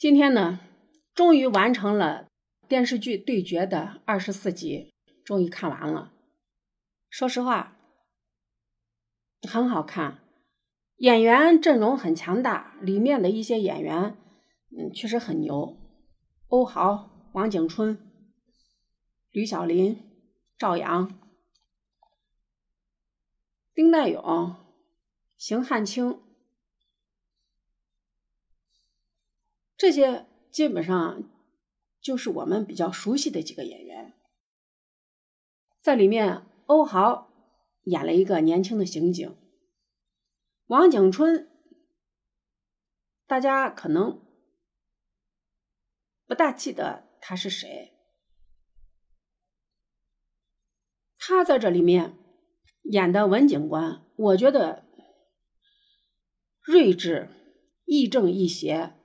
[0.00, 0.60] 今天呢，
[1.14, 2.26] 终于完成了
[2.66, 4.94] 电视剧《对决》的二十四集，
[5.26, 6.14] 终于看完了。
[7.10, 7.76] 说实话，
[9.46, 10.22] 很好看，
[10.96, 14.16] 演员阵容很强大，里面的一些演员，
[14.70, 15.76] 嗯，确实很牛。
[16.48, 17.98] 欧豪、王景春、
[19.30, 20.02] 吕小林、
[20.56, 21.12] 赵阳、
[23.74, 24.56] 丁代勇、
[25.36, 26.22] 邢汉清。
[29.80, 31.22] 这些基本上
[32.02, 34.12] 就是我们比较熟悉的几个演员，
[35.80, 37.32] 在里面，欧豪
[37.84, 39.34] 演了一个年轻的刑警，
[40.66, 41.48] 王景春，
[43.26, 44.20] 大家可能
[46.26, 47.94] 不大记得他是谁，
[51.16, 52.18] 他在这里面
[52.82, 54.84] 演的文警官，我觉得
[56.60, 57.30] 睿智、
[57.86, 58.99] 亦正亦邪。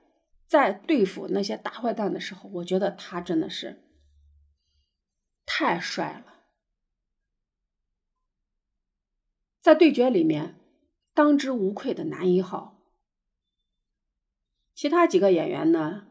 [0.46, 3.82] 在对付那些大坏蛋的时候，我觉得他真的是
[5.44, 6.44] 太帅了。
[9.60, 10.54] 在对决里面，
[11.12, 12.80] 当之无愧的男一号。
[14.74, 16.06] 其他几个演员呢？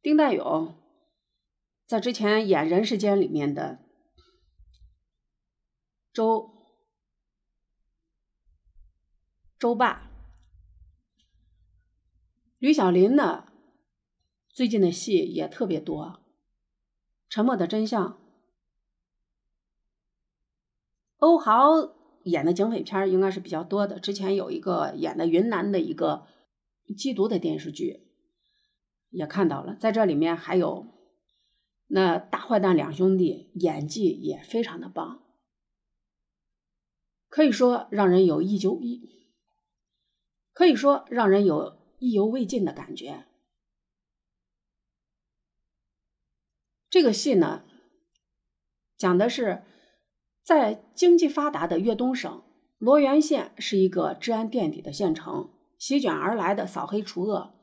[0.00, 0.80] 丁代勇
[1.84, 3.84] 在之前演《人世间》里面的
[6.12, 6.54] 周
[9.58, 10.08] 周霸，
[12.58, 13.47] 吕小林呢？
[14.58, 16.04] 最近的戏也特别多，
[17.28, 18.14] 《沉默的真相》，
[21.18, 24.00] 欧豪演的警匪片应该是比较多的。
[24.00, 26.26] 之前有一个演的云南的一个
[26.88, 28.08] 缉毒的电视剧，
[29.10, 29.76] 也看到了。
[29.76, 30.88] 在这里面还有
[31.86, 35.22] 那大坏蛋两兄弟，演技也非常的棒，
[37.28, 39.28] 可以说让人有意犹意，
[40.52, 43.24] 可以说让人有意犹未尽的感觉。
[46.90, 47.64] 这个戏呢，
[48.96, 49.62] 讲的是
[50.42, 52.42] 在经济发达的粤东省
[52.78, 57.54] 罗源县是一个治安垫底的县城，席卷而来的扫黑除恶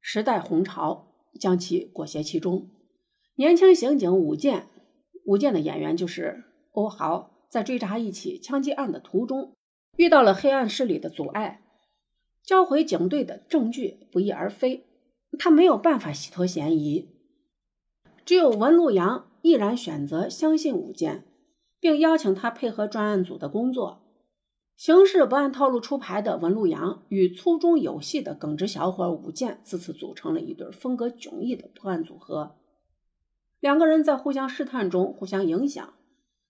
[0.00, 2.70] 时代洪潮将其裹挟其中。
[3.34, 4.68] 年轻刑警武健，
[5.26, 9.54] 武健的演员就是欧豪，在追查一起枪击案的途中，
[9.96, 11.60] 遇到了黑暗势力的阻碍，
[12.42, 14.86] 交回警队的证据不翼而飞，
[15.38, 17.15] 他没有办法洗脱嫌疑。
[18.26, 21.24] 只有文路阳毅然选择相信武健，
[21.78, 24.02] 并邀请他配合专案组的工作。
[24.76, 32.56] 行事不按套路出牌的文路阳与粗中有细的耿直小伙武健，自此组成了一对风格迥异的破案组合。
[33.60, 35.94] 两个人在互相试探中互相影响，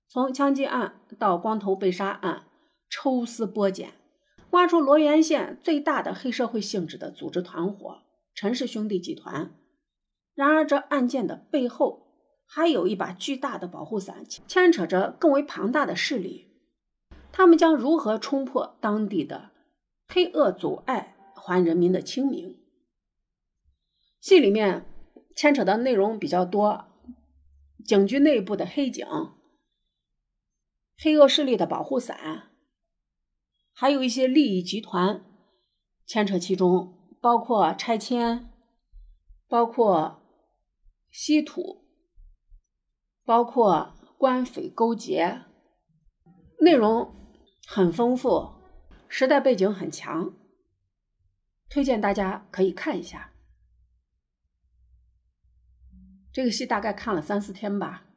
[0.08, 2.46] 从枪击案到光头被杀案，
[2.88, 3.92] 抽丝剥茧，
[4.52, 7.98] 挖出罗源县最大的黑社会性质的组织团伙——
[8.34, 9.54] 陈氏兄弟集团。
[10.36, 12.08] 然而，这案件的背后
[12.44, 16.52] 还有一把巨大的保护伞，牵扯着更为庞大的势力。
[17.32, 19.52] 他们将如何冲破当地的
[20.08, 22.62] 黑恶阻碍，还人民的清明？
[24.20, 24.84] 戏里面
[25.34, 26.84] 牵扯的内容比较多：
[27.86, 29.06] 警局内部的黑警、
[30.98, 32.50] 黑恶势力的保护伞，
[33.72, 35.24] 还有一些利益集团
[36.04, 36.92] 牵扯其中，
[37.22, 38.50] 包括拆迁，
[39.48, 40.20] 包括。
[41.18, 41.82] 稀土，
[43.24, 45.46] 包括官匪勾结，
[46.60, 47.10] 内容
[47.66, 48.52] 很丰富，
[49.08, 50.34] 时代背景很强，
[51.70, 53.32] 推荐大家可以看一下。
[56.30, 58.08] 这个戏大概看了三四天吧，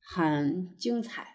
[0.00, 1.31] 很精彩。